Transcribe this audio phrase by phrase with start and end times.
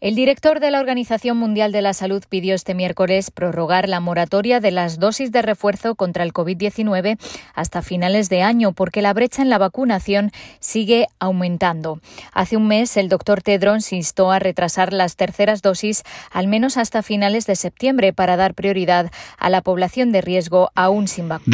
[0.00, 4.60] El director de la Organización Mundial de la Salud pidió este miércoles prorrogar la moratoria
[4.60, 7.18] de las dosis de refuerzo contra el COVID-19
[7.52, 10.30] hasta finales de año porque la brecha en la vacunación
[10.60, 12.00] sigue aumentando.
[12.32, 17.02] Hace un mes, el doctor Tedros instó a retrasar las terceras dosis al menos hasta
[17.02, 21.44] finales de septiembre para dar prioridad a la población de riesgo aún sin vacuna.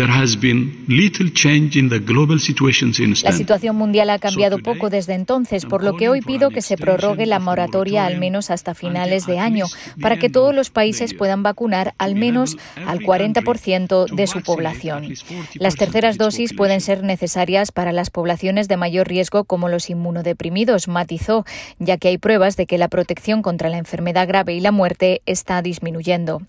[3.23, 6.77] La situación mundial ha cambiado poco desde entonces, por lo que hoy pido que se
[6.77, 9.67] prorrogue la moratoria al menos hasta finales de año,
[10.01, 15.15] para que todos los países puedan vacunar al menos al 40% de su población.
[15.55, 20.89] Las terceras dosis pueden ser necesarias para las poblaciones de mayor riesgo como los inmunodeprimidos,
[20.89, 21.45] matizó,
[21.79, 25.23] ya que hay pruebas de que la protección contra la enfermedad grave y la muerte
[25.27, 26.43] está disminuyendo.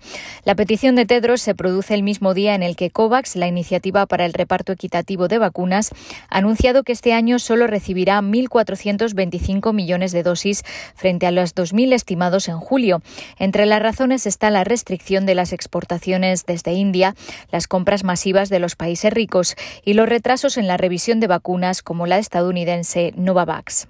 [0.43, 4.05] La petición de Tedros se produce el mismo día en el que COVAX, la iniciativa
[4.05, 5.91] para el reparto equitativo de vacunas,
[6.29, 10.63] ha anunciado que este año solo recibirá 1.425 millones de dosis
[10.95, 13.01] frente a las 2.000 estimados en julio.
[13.37, 17.15] Entre las razones está la restricción de las exportaciones desde India,
[17.51, 21.81] las compras masivas de los países ricos y los retrasos en la revisión de vacunas
[21.81, 23.87] como la estadounidense Novavax.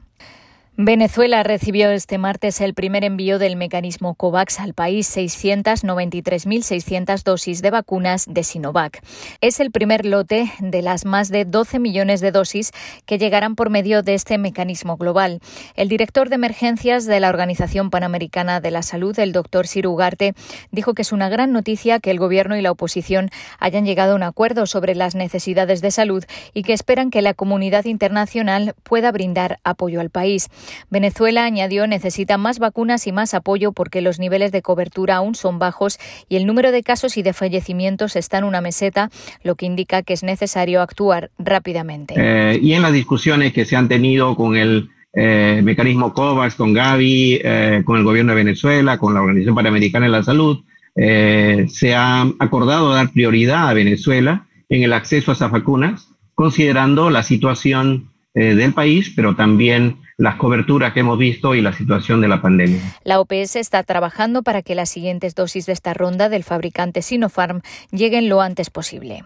[0.78, 7.72] Venezuela recibió este martes el primer envío del mecanismo COVAX al país, 693.600 dosis de
[7.72, 9.02] vacunas de Sinovac.
[9.40, 12.74] Es el primer lote de las más de 12 millones de dosis
[13.06, 15.40] que llegarán por medio de este mecanismo global.
[15.78, 20.34] El director de emergencias de la Organización Panamericana de la Salud, el doctor Ciro Ugarte,
[20.72, 24.16] dijo que es una gran noticia que el gobierno y la oposición hayan llegado a
[24.16, 29.14] un acuerdo sobre las necesidades de salud y que esperan que la comunidad internacional pueda
[29.14, 30.50] brindar apoyo al país.
[30.90, 35.60] Venezuela, añadió, necesita más vacunas y más apoyo porque los niveles de cobertura aún son
[35.60, 36.00] bajos
[36.30, 39.10] y el número de casos y de fallecimientos está en una meseta,
[39.44, 42.16] lo que indica que es necesario actuar rápidamente.
[42.18, 46.74] Eh, y en las discusiones que se han tenido con el eh, mecanismo COVAX, con
[46.74, 50.64] Gavi, eh, con el gobierno de Venezuela, con la Organización Panamericana de la Salud,
[50.98, 57.22] se ha acordado dar prioridad a Venezuela en el acceso a esas vacunas, considerando la
[57.22, 62.42] situación del país, pero también las coberturas que hemos visto y la situación de la
[62.42, 62.82] pandemia.
[63.04, 67.62] La OPS está trabajando para que las siguientes dosis de esta ronda del fabricante Sinopharm
[67.92, 69.24] lleguen lo antes posible.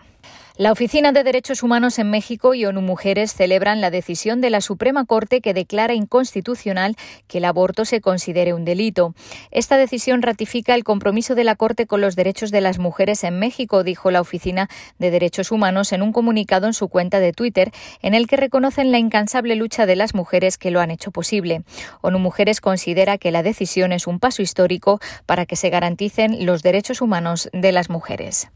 [0.59, 4.59] La Oficina de Derechos Humanos en México y ONU Mujeres celebran la decisión de la
[4.59, 6.97] Suprema Corte que declara inconstitucional
[7.29, 9.15] que el aborto se considere un delito.
[9.51, 13.39] Esta decisión ratifica el compromiso de la Corte con los derechos de las mujeres en
[13.39, 14.67] México, dijo la Oficina
[14.97, 17.71] de Derechos Humanos en un comunicado en su cuenta de Twitter,
[18.01, 21.63] en el que reconocen la incansable lucha de las mujeres que lo han hecho posible.
[22.01, 26.63] ONU Mujeres considera que la decisión es un paso histórico para que se garanticen los
[26.63, 28.49] derechos humanos de las mujeres.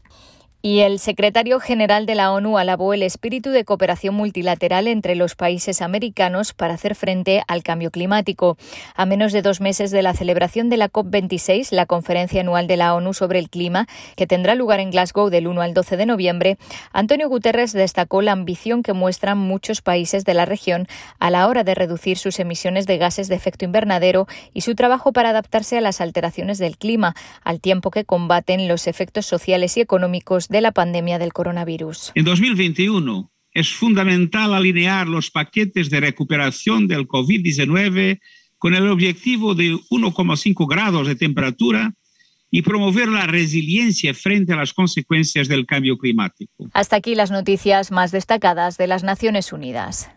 [0.66, 5.34] Y el secretario general de la ONU alabó el espíritu de cooperación multilateral entre los
[5.34, 8.56] países americanos para hacer frente al cambio climático.
[8.94, 12.78] A menos de dos meses de la celebración de la COP26, la conferencia anual de
[12.78, 13.86] la ONU sobre el clima,
[14.16, 16.56] que tendrá lugar en Glasgow del 1 al 12 de noviembre,
[16.94, 20.88] Antonio Guterres destacó la ambición que muestran muchos países de la región
[21.18, 25.12] a la hora de reducir sus emisiones de gases de efecto invernadero y su trabajo
[25.12, 29.82] para adaptarse a las alteraciones del clima, al tiempo que combaten los efectos sociales y
[29.82, 32.12] económicos de la pandemia del coronavirus.
[32.14, 38.20] En 2021 es fundamental alinear los paquetes de recuperación del COVID-19
[38.56, 41.92] con el objetivo de 1,5 grados de temperatura
[42.52, 46.68] y promover la resiliencia frente a las consecuencias del cambio climático.
[46.72, 50.08] Hasta aquí las noticias más destacadas de las Naciones Unidas.